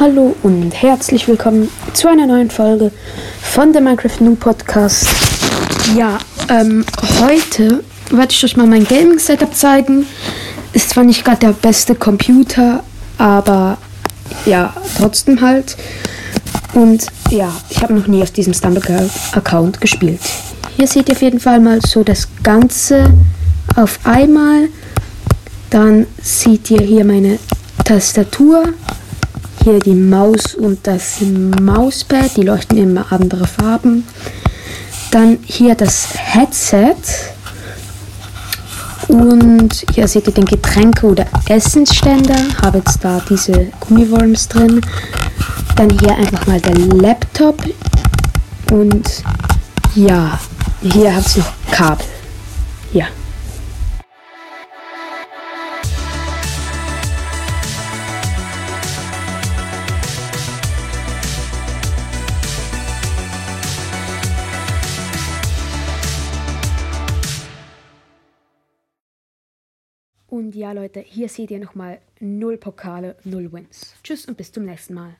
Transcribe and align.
Hallo 0.00 0.34
und 0.42 0.72
herzlich 0.72 1.28
willkommen 1.28 1.70
zu 1.92 2.08
einer 2.08 2.26
neuen 2.26 2.50
Folge 2.50 2.90
von 3.40 3.72
der 3.72 3.80
Minecraft 3.80 4.20
New 4.22 4.34
Podcast. 4.34 5.06
Ja, 5.96 6.18
ähm, 6.48 6.84
heute 7.20 7.84
werde 8.10 8.32
ich 8.32 8.42
euch 8.42 8.56
mal 8.56 8.66
mein 8.66 8.82
Gaming 8.82 9.20
Setup 9.20 9.54
zeigen. 9.54 10.04
Ist 10.72 10.90
zwar 10.90 11.04
nicht 11.04 11.24
gerade 11.24 11.38
der 11.38 11.52
beste 11.52 11.94
Computer, 11.94 12.82
aber 13.18 13.78
ja, 14.46 14.74
trotzdem 14.98 15.40
halt. 15.40 15.76
Und 16.72 17.06
ja, 17.30 17.52
ich 17.70 17.80
habe 17.80 17.94
noch 17.94 18.08
nie 18.08 18.24
auf 18.24 18.32
diesem 18.32 18.52
Stumble-Account 18.52 19.80
gespielt. 19.80 20.20
Hier 20.76 20.88
seht 20.88 21.08
ihr 21.08 21.14
auf 21.14 21.22
jeden 21.22 21.38
Fall 21.38 21.60
mal 21.60 21.80
so 21.80 22.02
das 22.02 22.26
Ganze 22.42 23.14
auf 23.76 24.00
einmal. 24.02 24.70
Dann 25.70 26.08
seht 26.20 26.68
ihr 26.72 26.82
hier 26.82 27.04
meine 27.04 27.38
Tastatur 27.84 28.74
hier 29.64 29.78
die 29.80 29.94
Maus 29.94 30.54
und 30.54 30.86
das 30.86 31.22
Mauspad, 31.22 32.36
die 32.36 32.42
leuchten 32.42 32.76
immer 32.76 33.10
andere 33.10 33.46
Farben. 33.46 34.06
Dann 35.10 35.38
hier 35.42 35.74
das 35.74 36.08
Headset. 36.14 36.96
Und 39.08 39.86
hier 39.94 40.06
seht 40.06 40.26
ihr 40.26 40.34
den 40.34 40.44
Getränke- 40.44 41.06
oder 41.06 41.26
Essensständer. 41.48 42.36
Habe 42.62 42.78
jetzt 42.78 43.02
da 43.02 43.22
diese 43.28 43.68
Gummiworms 43.80 44.48
drin. 44.48 44.82
Dann 45.76 45.90
hier 45.98 46.14
einfach 46.14 46.46
mal 46.46 46.60
der 46.60 46.76
Laptop. 46.76 47.62
Und 48.70 49.24
ja, 49.94 50.38
hier 50.82 51.16
hat 51.16 51.26
es 51.26 51.38
noch 51.38 51.52
Kabel. 51.70 52.06
Ja. 52.92 53.06
Und 70.34 70.56
ja, 70.56 70.72
Leute, 70.72 70.98
hier 70.98 71.28
seht 71.28 71.52
ihr 71.52 71.60
nochmal 71.60 72.00
null 72.18 72.56
Pokale, 72.56 73.14
null 73.22 73.52
Wins. 73.52 73.94
Tschüss 74.02 74.26
und 74.26 74.36
bis 74.36 74.50
zum 74.50 74.64
nächsten 74.64 74.92
Mal. 74.92 75.14